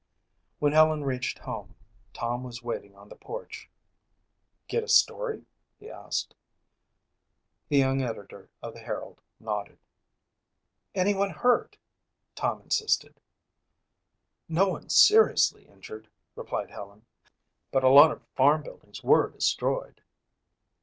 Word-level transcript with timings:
When 0.57 0.73
Helen 0.73 1.03
reached 1.03 1.37
home, 1.37 1.75
Tom 2.11 2.41
was 2.43 2.63
waiting 2.63 2.95
on 2.95 3.07
the 3.09 3.15
porch. 3.15 3.69
"Get 4.67 4.83
a 4.83 4.87
story?" 4.87 5.45
he 5.79 5.91
asked. 5.91 6.33
The 7.69 7.77
young 7.77 8.01
editor 8.01 8.49
of 8.63 8.73
the 8.73 8.79
Herald 8.79 9.21
nodded. 9.39 9.77
"Anyone 10.95 11.29
hurt?" 11.29 11.77
Tom 12.33 12.61
insisted. 12.63 13.19
"No 14.49 14.69
one 14.69 14.89
seriously 14.89 15.67
injured," 15.67 16.09
replied 16.35 16.71
Helen, 16.71 17.05
"but 17.69 17.83
a 17.83 17.89
lot 17.89 18.09
of 18.11 18.23
farm 18.35 18.63
buildings 18.63 19.03
were 19.03 19.29
destroyed." 19.29 20.01